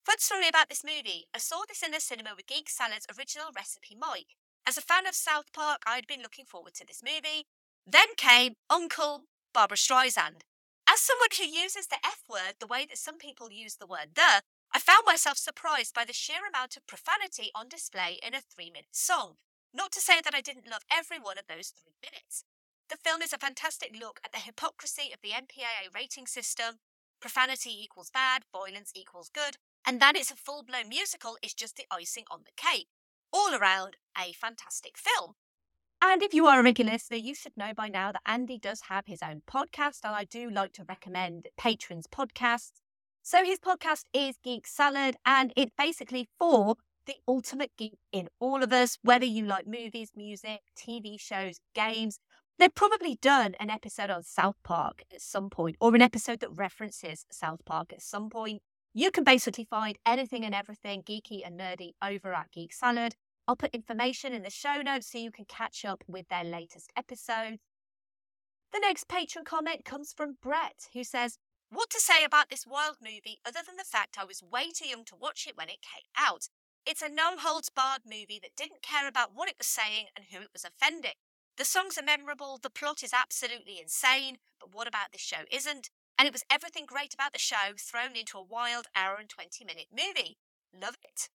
[0.04, 3.48] Fun story about this movie I saw this in the cinema with Geek Salad's original
[3.54, 4.36] recipe Mike.
[4.66, 7.46] As a fan of South Park, I had been looking forward to this movie.
[7.86, 10.44] Then came Uncle Barbara Streisand.
[10.88, 14.14] As someone who uses the F word the way that some people use the word
[14.14, 18.40] the, I found myself surprised by the sheer amount of profanity on display in a
[18.40, 19.34] three minute song.
[19.74, 22.44] Not to say that I didn't love every one of those three minutes.
[22.90, 26.77] The film is a fantastic look at the hypocrisy of the MPAA rating system.
[27.20, 31.77] Profanity equals bad, violence equals good, and that it's a full blown musical is just
[31.77, 32.88] the icing on the cake.
[33.31, 35.35] All around, a fantastic film.
[36.01, 38.83] And if you are a regular listener, you should know by now that Andy does
[38.88, 42.81] have his own podcast, and I do like to recommend patrons' podcasts.
[43.22, 48.62] So his podcast is Geek Salad, and it's basically for the ultimate geek in all
[48.62, 52.18] of us, whether you like movies, music, TV shows, games,
[52.59, 56.51] They've probably done an episode on South Park at some point, or an episode that
[56.51, 58.62] references South Park at some point.
[58.92, 63.14] You can basically find anything and everything geeky and nerdy over at Geek Salad.
[63.47, 66.90] I'll put information in the show notes so you can catch up with their latest
[66.97, 67.59] episodes.
[68.73, 71.38] The next patron comment comes from Brett, who says,
[71.71, 74.88] What to say about this wild movie other than the fact I was way too
[74.88, 76.49] young to watch it when it came out?
[76.85, 80.27] It's a no holds barred movie that didn't care about what it was saying and
[80.33, 81.12] who it was offending.
[81.59, 85.90] The songs are memorable, the plot is absolutely insane, but what about this show isn't?
[86.16, 89.64] And it was everything great about the show thrown into a wild hour and 20
[89.64, 90.38] minute movie.
[90.73, 91.29] Love it.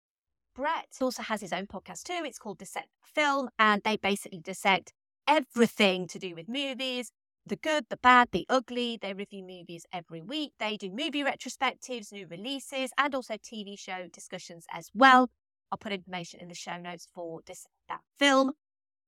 [0.55, 2.23] Brett also has his own podcast too.
[2.25, 4.93] It's called Dissect Film, and they basically dissect
[5.27, 7.13] everything to do with movies
[7.47, 8.99] the good, the bad, the ugly.
[9.01, 10.53] They review movies every week.
[10.61, 15.31] They do movie retrospectives, new releases, and also TV show discussions as well.
[15.73, 18.53] I'll put information in the show notes for this that film.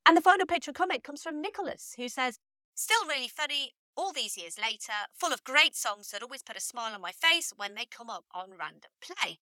[0.04, 2.38] And the final patron comment comes from Nicholas, who says,
[2.74, 6.60] Still really funny all these years later, full of great songs that always put a
[6.60, 9.38] smile on my face when they come up on random play.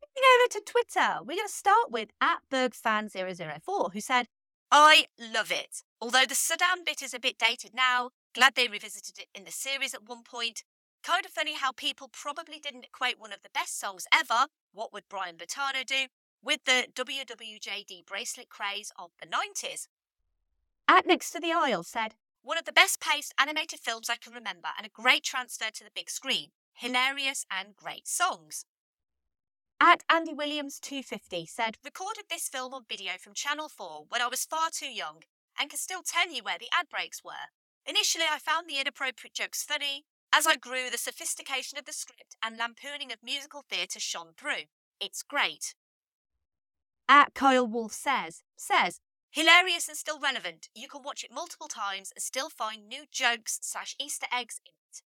[0.00, 4.28] Moving over to Twitter, we're going to start with at BergFan004, who said,
[4.70, 5.82] I love it.
[6.00, 9.52] Although the Saddam bit is a bit dated now, glad they revisited it in the
[9.52, 10.62] series at one point.
[11.02, 14.92] Kind of funny how people probably didn't equate one of the best songs ever, What
[14.92, 16.06] Would Brian Boitano Do,
[16.44, 19.88] with the WWJD bracelet craze of the 90s.
[20.86, 24.34] At Next to the Aisle said, one of the best paced animated films I can
[24.34, 26.50] remember and a great transfer to the big screen.
[26.74, 28.66] Hilarious and great songs.
[29.80, 34.28] At Andy Williams 250 said, recorded this film on video from Channel 4 when I
[34.28, 35.22] was far too young
[35.58, 37.48] and can still tell you where the ad breaks were.
[37.86, 40.04] Initially, I found the inappropriate jokes funny.
[40.32, 44.68] As I grew, the sophistication of the script and lampooning of musical theatre shone through.
[45.00, 45.74] It's great.
[47.08, 50.68] At Kyle Wolf says, says, hilarious and still relevant.
[50.74, 54.70] You can watch it multiple times and still find new jokes slash Easter eggs in
[54.70, 55.02] it.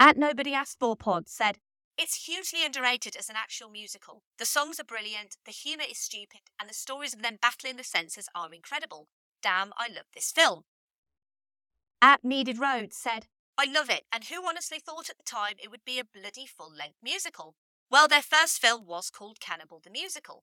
[0.00, 1.58] At Nobody Asked For Pod said,
[1.96, 4.22] it's hugely underrated as an actual musical.
[4.38, 7.84] The songs are brilliant, the humour is stupid, and the stories of them battling the
[7.84, 9.08] senses are incredible.
[9.42, 10.64] Damn, I love this film.
[12.02, 15.70] At Needed Road said, I love it, and who honestly thought at the time it
[15.70, 17.54] would be a bloody full length musical?
[17.90, 20.42] Well, their first film was called Cannibal the Musical.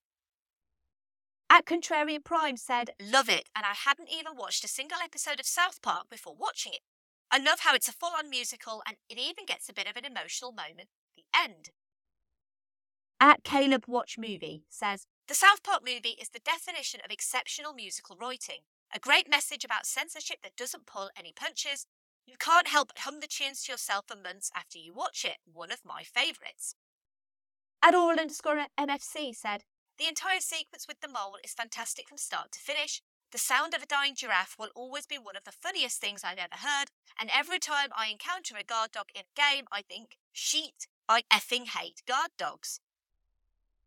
[1.53, 5.45] At Contrarian Prime said, Love it, and I hadn't even watched a single episode of
[5.45, 6.79] South Park before watching it.
[7.29, 9.97] I love how it's a full on musical and it even gets a bit of
[9.97, 11.71] an emotional moment at the end.
[13.19, 18.15] At Caleb Watch Movie says, The South Park movie is the definition of exceptional musical
[18.15, 18.63] writing.
[18.95, 21.85] A great message about censorship that doesn't pull any punches.
[22.25, 25.39] You can't help but hum the tunes to yourself for months after you watch it.
[25.51, 26.75] One of my favourites.
[27.83, 29.65] At all underscore MFC said,
[30.01, 33.03] the entire sequence with the mole is fantastic from start to finish.
[33.31, 36.39] The sound of a dying giraffe will always be one of the funniest things I've
[36.39, 36.85] ever heard,
[37.19, 41.21] and every time I encounter a guard dog in a game, I think, sheet, I
[41.31, 42.79] effing hate guard dogs.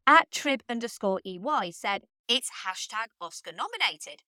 [0.07, 4.23] At trib underscore EY said, it's hashtag Oscar nominated.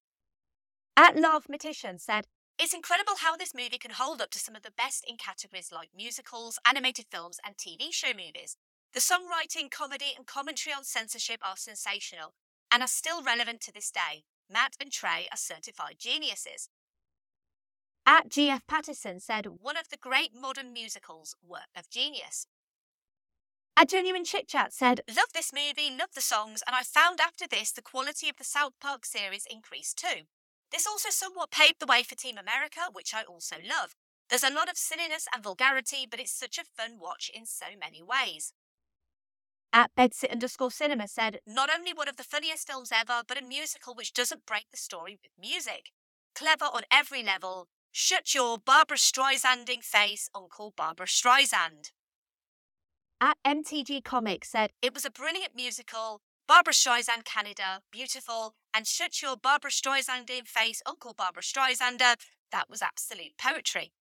[0.96, 2.26] At Mathematician said,
[2.58, 5.70] it's incredible how this movie can hold up to some of the best in categories
[5.70, 8.56] like musicals, animated films, and TV show movies.
[8.96, 12.32] The songwriting, comedy, and commentary on censorship are sensational
[12.72, 14.24] and are still relevant to this day.
[14.50, 16.70] Matt and Trey are certified geniuses.
[18.06, 22.46] At GF Patterson said, one of the great modern musicals, work of genius.
[23.76, 27.46] At Genuine Chit Chat said, love this movie, love the songs, and I found after
[27.46, 30.22] this the quality of the South Park series increased too.
[30.72, 33.94] This also somewhat paved the way for Team America, which I also love.
[34.30, 37.66] There's a lot of silliness and vulgarity, but it's such a fun watch in so
[37.78, 38.54] many ways
[39.76, 43.44] at bedsit underscore cinema said, not only one of the funniest films ever, but a
[43.44, 45.90] musical which doesn't break the story with music.
[46.34, 47.68] Clever on every level.
[47.92, 51.90] Shut your Barbara Streisanding face, Uncle Barbara Streisand.
[53.20, 56.22] At MTG Comics said, it was a brilliant musical.
[56.48, 62.14] Barbara Streisand Canada, beautiful, and shut your Barbara Streisanding face, Uncle Barbara Streisander.
[62.50, 63.92] That was absolute poetry.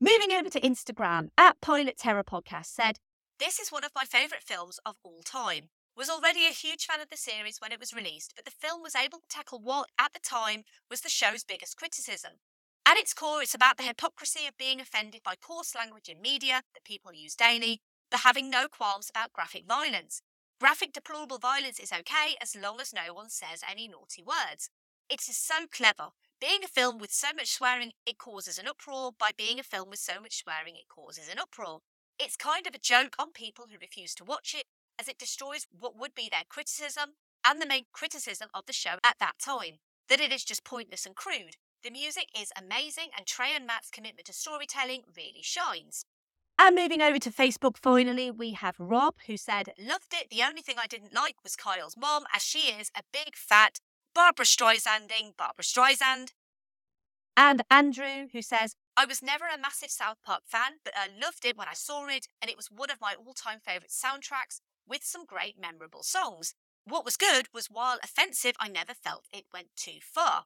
[0.00, 2.98] Moving over to Instagram, at Pilot Terror Podcast said,
[3.38, 5.68] this is one of my favourite films of all time.
[5.96, 8.82] Was already a huge fan of the series when it was released, but the film
[8.82, 12.32] was able to tackle what, at the time, was the show's biggest criticism.
[12.86, 16.62] At its core, it's about the hypocrisy of being offended by coarse language in media
[16.74, 20.22] that people use daily, but having no qualms about graphic violence.
[20.60, 24.70] Graphic deplorable violence is okay as long as no one says any naughty words.
[25.08, 26.10] It is so clever.
[26.40, 29.12] Being a film with so much swearing, it causes an uproar.
[29.18, 31.80] By being a film with so much swearing, it causes an uproar.
[32.18, 34.64] It's kind of a joke on people who refuse to watch it,
[34.98, 38.96] as it destroys what would be their criticism and the main criticism of the show
[39.04, 41.56] at that time that it is just pointless and crude.
[41.84, 46.04] The music is amazing, and Trey and Matt's commitment to storytelling really shines.
[46.58, 50.30] And moving over to Facebook, finally, we have Rob, who said, Loved it.
[50.30, 53.78] The only thing I didn't like was Kyle's mom, as she is a big fat
[54.14, 56.30] Barbara Streisanding Barbara Streisand.
[57.36, 61.44] And Andrew, who says, I was never a massive South Park fan, but I loved
[61.44, 64.60] it when I saw it, and it was one of my all time favourite soundtracks
[64.88, 66.54] with some great memorable songs.
[66.84, 70.44] What was good was while offensive, I never felt it went too far.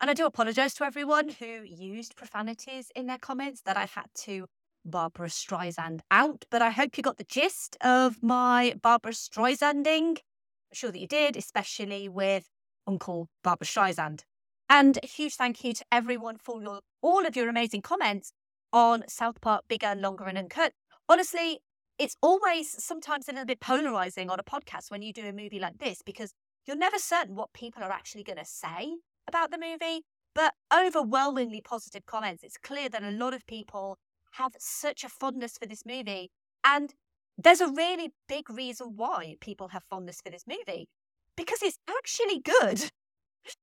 [0.00, 4.06] And I do apologise to everyone who used profanities in their comments that I had
[4.20, 4.46] to
[4.84, 10.18] Barbara Streisand out, but I hope you got the gist of my Barbara Streisanding.
[10.18, 12.48] I'm sure that you did, especially with
[12.86, 14.22] Uncle Barbara Streisand.
[14.68, 18.32] And a huge thank you to everyone for your, all of your amazing comments
[18.72, 20.72] on South Park Bigger, Longer, and Uncut.
[21.08, 21.60] Honestly,
[21.98, 25.58] it's always sometimes a little bit polarizing on a podcast when you do a movie
[25.58, 26.34] like this because
[26.66, 28.96] you're never certain what people are actually going to say
[29.26, 30.04] about the movie.
[30.34, 32.44] But overwhelmingly positive comments.
[32.44, 33.96] It's clear that a lot of people
[34.32, 36.30] have such a fondness for this movie.
[36.64, 36.94] And
[37.38, 40.88] there's a really big reason why people have fondness for this movie
[41.36, 42.90] because it's actually good.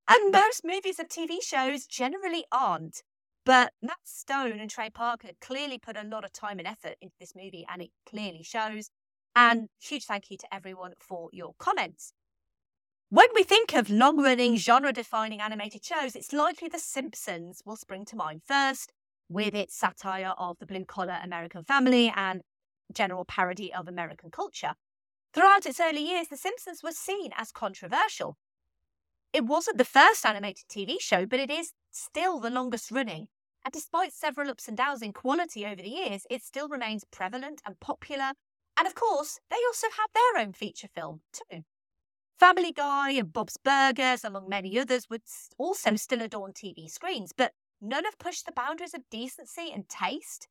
[0.08, 3.04] And most movies and TV shows generally aren't.
[3.46, 7.16] But Matt Stone and Trey Parker clearly put a lot of time and effort into
[7.20, 8.90] this movie, and it clearly shows.
[9.36, 12.14] And huge thank you to everyone for your comments.
[13.10, 14.58] When we think of long running, mm.
[14.58, 18.92] genre defining animated shows, it's likely The Simpsons will spring to mind first,
[19.30, 22.42] with its satire of the blue collar American family and
[22.94, 24.74] general parody of American culture.
[25.34, 28.38] Throughout its early years, The Simpsons was seen as controversial.
[29.36, 33.28] It wasn't the first animated TV show, but it is still the longest running.
[33.66, 37.62] And despite several ups and downs in quality over the years, it still remains prevalent
[37.66, 38.32] and popular.
[38.78, 41.66] And of course, they also have their own feature film, too.
[42.40, 45.24] Family Guy and Bob's Burgers, among many others, would
[45.58, 50.48] also still adorn TV screens, but none have pushed the boundaries of decency and taste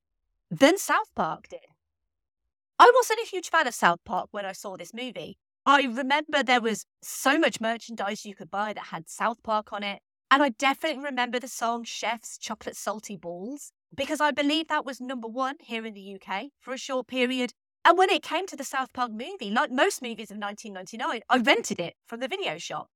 [0.51, 1.69] than South Park did.
[2.79, 5.39] I wasn't a huge fan of South Park when I saw this movie.
[5.67, 9.83] I remember there was so much merchandise you could buy that had South Park on
[9.83, 10.01] it.
[10.31, 15.01] And I definitely remember the song Chef's Chocolate Salty Balls because I believe that was
[15.01, 17.53] number one here in the UK for a short period.
[17.83, 21.39] And when it came to the South Park movie, like most movies of 1999, I
[21.39, 22.89] rented it from the video shop.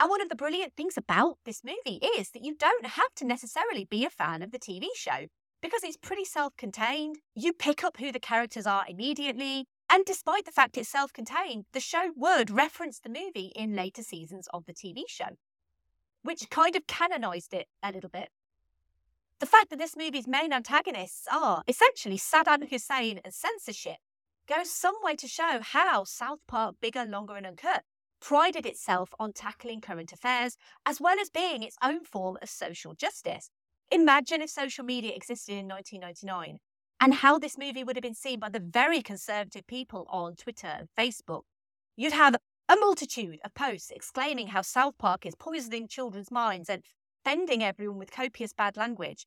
[0.00, 3.24] And one of the brilliant things about this movie is that you don't have to
[3.24, 5.26] necessarily be a fan of the TV show
[5.62, 7.18] because it's pretty self contained.
[7.36, 9.66] You pick up who the characters are immediately.
[9.88, 14.02] And despite the fact it's self contained, the show would reference the movie in later
[14.02, 15.36] seasons of the TV show,
[16.22, 18.30] which kind of canonized it a little bit.
[19.38, 23.96] The fact that this movie's main antagonists are essentially Saddam Hussein and censorship
[24.48, 27.84] goes some way to show how South Park, bigger, longer, and uncut,
[28.20, 32.94] prided itself on tackling current affairs as well as being its own form of social
[32.94, 33.50] justice.
[33.90, 36.58] Imagine if social media existed in 1999
[37.00, 40.66] and how this movie would have been seen by the very conservative people on Twitter
[40.66, 41.42] and Facebook.
[41.96, 42.36] You'd have
[42.68, 46.82] a multitude of posts exclaiming how South Park is poisoning children's minds and
[47.24, 49.26] offending everyone with copious bad language.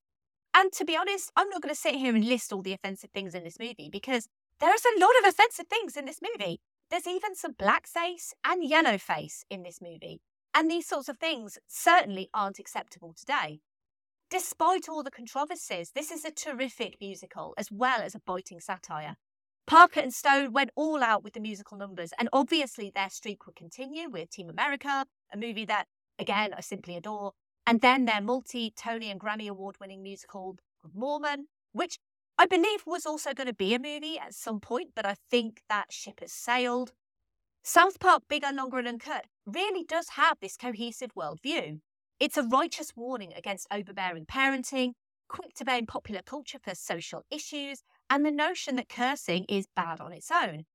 [0.53, 3.11] And to be honest, I'm not going to sit here and list all the offensive
[3.11, 4.27] things in this movie because
[4.59, 6.59] there's a lot of offensive things in this movie.
[6.89, 10.21] There's even some blackface and yellow face in this movie.
[10.55, 13.59] And these sorts of things certainly aren't acceptable today.
[14.29, 19.15] Despite all the controversies, this is a terrific musical as well as a biting satire.
[19.65, 23.55] Parker and Stone went all out with the musical numbers, and obviously their streak would
[23.55, 25.85] continue with Team America, a movie that,
[26.19, 27.31] again, I simply adore,
[27.65, 30.57] and then their multi Tony and Grammy Award winning musical,
[30.93, 31.97] Mormon, which
[32.37, 35.61] I believe was also going to be a movie at some point, but I think
[35.69, 36.93] that ship has sailed.
[37.63, 41.79] South Park, Bigger, Longer, and Uncut really does have this cohesive worldview.
[42.19, 44.91] It's a righteous warning against overbearing parenting,
[45.29, 50.01] quick to blame popular culture for social issues, and the notion that cursing is bad
[50.01, 50.65] on its own.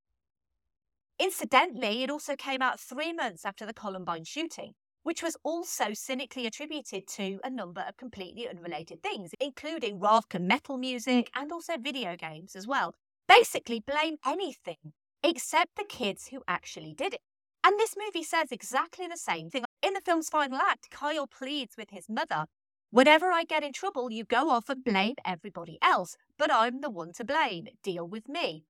[1.18, 4.72] Incidentally, it also came out three months after the Columbine shooting,
[5.02, 10.00] which was also cynically attributed to a number of completely unrelated things, including
[10.32, 12.94] and metal music and also video games as well.
[13.28, 17.20] Basically, blame anything except the kids who actually did it.
[17.64, 19.64] And this movie says exactly the same thing.
[19.82, 22.44] In the film's final act, Kyle pleads with his mother
[22.90, 26.90] Whenever I get in trouble, you go off and blame everybody else, but I'm the
[26.90, 27.66] one to blame.
[27.82, 28.66] Deal with me.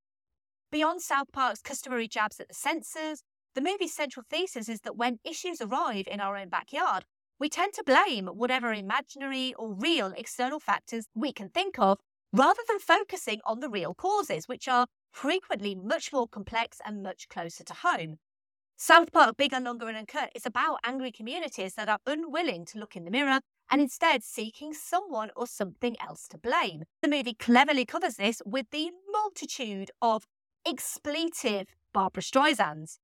[0.73, 3.23] Beyond South Park's customary jabs at the censors,
[3.55, 7.05] the movie's central thesis is that when issues arrive in our own backyard,
[7.39, 11.99] we tend to blame whatever imaginary or real external factors we can think of
[12.33, 17.29] rather than focusing on the real causes, which are frequently much more complex and much
[17.29, 18.19] closer to home.
[18.87, 22.95] South Park, Bigger, Longer, and Uncut is about angry communities that are unwilling to look
[22.95, 26.83] in the mirror and instead seeking someone or something else to blame.
[27.01, 30.27] The movie cleverly covers this with the multitude of
[30.69, 32.99] expletive Barbara Streisands.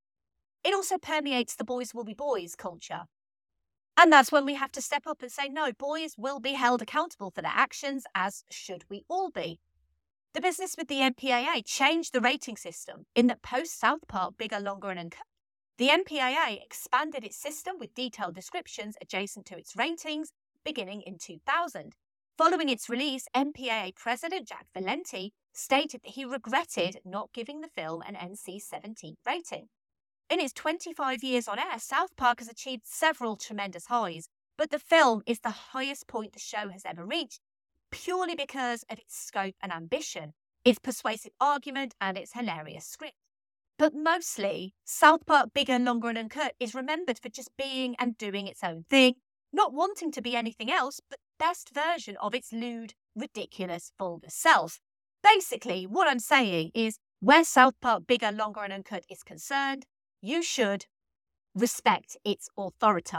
[0.62, 3.04] It also permeates the boys will be boys culture.
[3.96, 6.82] And that's when we have to step up and say, no, boys will be held
[6.82, 9.60] accountable for their actions, as should we all be.
[10.34, 14.60] The business with the MPAA changed the rating system in that post South Park, bigger,
[14.60, 15.24] longer, and uncut.
[15.80, 20.30] The MPAA expanded its system with detailed descriptions adjacent to its ratings
[20.62, 21.94] beginning in 2000.
[22.36, 28.02] Following its release, MPAA President Jack Valenti stated that he regretted not giving the film
[28.02, 29.68] an NC 17 rating.
[30.28, 34.28] In its 25 years on air, South Park has achieved several tremendous highs,
[34.58, 37.40] but the film is the highest point the show has ever reached
[37.90, 43.14] purely because of its scope and ambition, its persuasive argument, and its hilarious script.
[43.80, 48.46] But mostly, South Park Bigger, Longer, and Uncut is remembered for just being and doing
[48.46, 49.14] its own thing,
[49.54, 54.80] not wanting to be anything else but best version of its lewd, ridiculous, vulgar self.
[55.22, 59.86] Basically, what I'm saying is where South Park Bigger, Longer, and Uncut is concerned,
[60.20, 60.84] you should
[61.54, 63.16] respect its authority.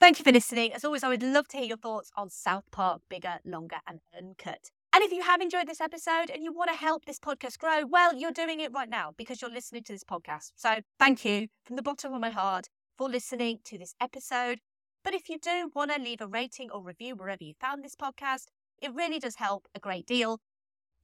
[0.00, 0.72] Thank you for listening.
[0.72, 4.00] As always, I would love to hear your thoughts on South Park Bigger, Longer, and
[4.18, 4.72] Uncut.
[4.96, 7.84] And if you have enjoyed this episode and you want to help this podcast grow,
[7.84, 10.52] well, you're doing it right now because you're listening to this podcast.
[10.56, 14.60] So thank you from the bottom of my heart for listening to this episode.
[15.04, 17.94] But if you do want to leave a rating or review wherever you found this
[17.94, 18.44] podcast,
[18.80, 20.40] it really does help a great deal.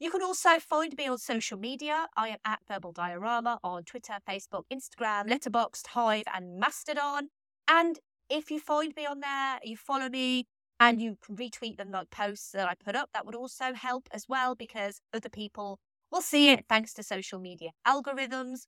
[0.00, 2.06] You can also find me on social media.
[2.16, 7.28] I am at Verbal Diorama on Twitter, Facebook, Instagram, Letterboxd, Hive, and Mastodon.
[7.68, 7.98] And
[8.30, 10.46] if you find me on there, you follow me,
[10.82, 14.26] and you retweet them like posts that I put up, that would also help as
[14.28, 15.78] well because other people
[16.10, 18.66] will see it thanks to social media algorithms.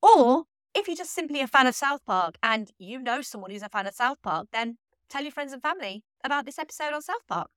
[0.00, 0.44] Or
[0.74, 3.68] if you're just simply a fan of South Park and you know someone who's a
[3.68, 4.78] fan of South Park, then
[5.10, 7.50] tell your friends and family about this episode on South Park.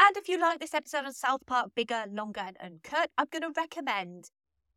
[0.00, 3.42] And if you like this episode on South Park bigger, longer, and uncut, I'm going
[3.42, 4.30] to recommend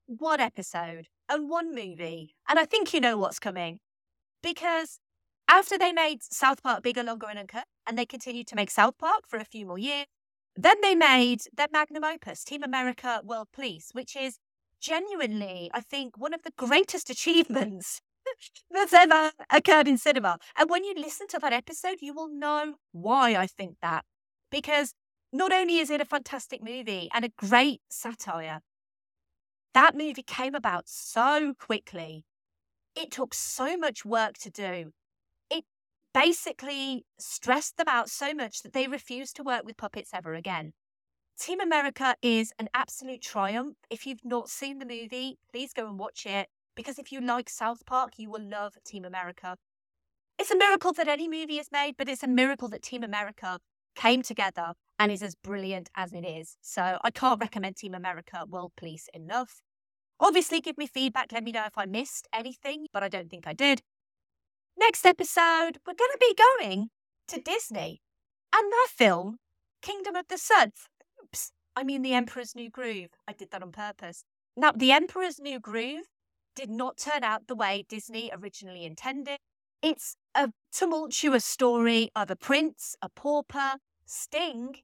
[0.06, 2.36] one episode and one movie.
[2.50, 3.80] And I think you know what's coming.
[4.44, 5.00] Because
[5.48, 8.98] after they made South Park bigger, longer, and uncut, and they continued to make South
[8.98, 10.06] Park for a few more years,
[10.56, 14.38] then they made their magnum opus, Team America World Police, which is
[14.82, 18.02] genuinely, I think, one of the greatest achievements
[18.70, 20.38] that's ever occurred in cinema.
[20.58, 24.06] And when you listen to that episode, you will know why I think that.
[24.52, 24.94] Because
[25.32, 28.60] not only is it a fantastic movie and a great satire,
[29.74, 32.26] that movie came about so quickly.
[32.96, 34.92] It took so much work to do.
[36.14, 40.74] Basically stressed them out so much that they refused to work with puppets ever again.
[41.40, 43.78] Team America is an absolute triumph.
[43.90, 47.50] If you've not seen the movie, please go and watch it because if you like
[47.50, 49.56] South Park, you will love Team America.
[50.38, 53.60] It's a miracle that any movie is made, but it's a miracle that Team America
[53.96, 56.58] came together and is as brilliant as it is.
[56.62, 59.62] So I can't recommend Team America World Police enough.
[60.20, 61.32] Obviously, give me feedback.
[61.32, 63.82] Let me know if I missed anything, but I don't think I did.
[64.78, 66.90] Next episode, we're going to be going
[67.28, 68.02] to Disney
[68.54, 69.38] and their film,
[69.82, 70.72] Kingdom of the Sun.
[71.24, 73.10] Oops, I mean The Emperor's New Groove.
[73.28, 74.24] I did that on purpose.
[74.56, 76.06] Now, The Emperor's New Groove
[76.56, 79.38] did not turn out the way Disney originally intended.
[79.82, 84.76] It's a tumultuous story of a prince, a pauper, Sting,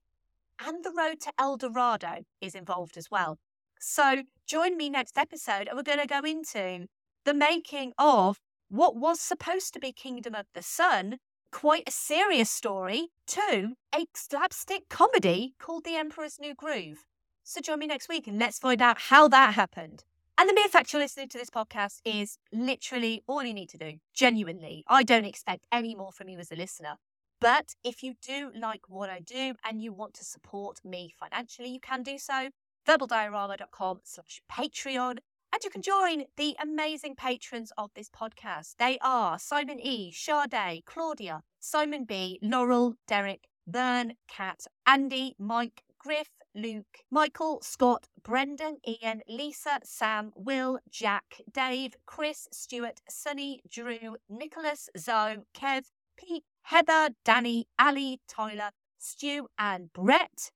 [0.60, 3.38] and the road to El Dorado is involved as well.
[3.80, 6.88] So join me next episode and we're going to go into
[7.26, 8.38] the making of
[8.70, 11.20] what was supposed to be Kingdom of the Sun,
[11.52, 17.06] quite a serious story, to a slapstick comedy called The Emperor's New Groove.
[17.44, 20.04] So join me next week and let's find out how that happened.
[20.38, 23.78] And the mere fact you're listening to this podcast is literally all you need to
[23.78, 23.94] do.
[24.14, 24.84] Genuinely.
[24.88, 26.98] I don't expect any more from you as a listener.
[27.40, 31.70] But if you do like what I do and you want to support me financially,
[31.70, 32.50] you can do so.
[32.88, 35.20] verbaldiorama.com slash Patreon.
[35.58, 38.76] And you can join the amazing patrons of this podcast.
[38.78, 46.30] They are Simon E, Sade, Claudia, Simon B, Laurel, Derek, Vern, Kat, Andy, Mike, Griff,
[46.54, 54.90] Luke, Michael, Scott, Brendan, Ian, Lisa, Sam, Will, Jack, Dave, Chris, Stuart, Sunny, Drew, Nicholas,
[54.96, 55.86] Zoe, Kev,
[56.18, 60.52] Pete, Heather, Danny, Ali, Tyler, Stu, and Brett.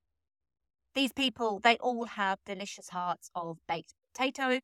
[0.94, 4.60] These people, they all have delicious hearts of baked potato.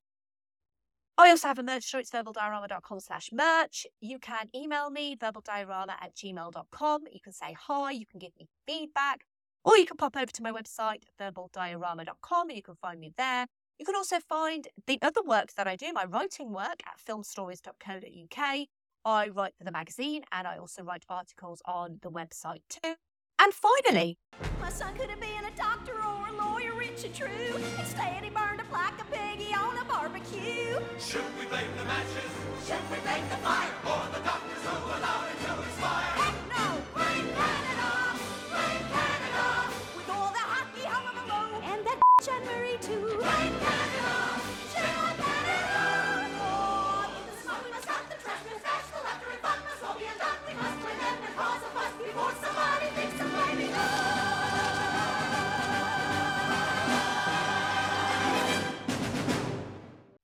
[1.20, 1.99] I also have a merch store.
[1.99, 3.88] It's verbaldiorama.com slash merch.
[4.01, 7.03] You can email me, verbaldiorama at gmail.com.
[7.11, 7.91] You can say hi.
[7.91, 9.26] You can give me feedback.
[9.65, 12.49] Or you can pop over to my website, verbaldiorama.com.
[12.49, 13.47] And you can find me there.
[13.80, 18.68] You can also find the other work that I do, my writing work, at filmstories.co.uk.
[19.05, 22.95] I write for the magazine and I also write articles on the website too.
[23.39, 24.18] And finally,
[24.62, 27.28] my son could have been a doctor or a lawyer, rich and true.
[27.80, 30.80] Instead, he burned up like a piggy on a barbecue.
[30.99, 32.32] Should we blame the matches?
[32.66, 33.70] Should we blame the fire?
[33.86, 36.26] Or the doctors who allowed it to expire?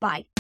[0.04, 0.33] Bye.